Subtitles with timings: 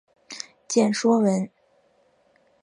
[0.67, 1.47] 见说文。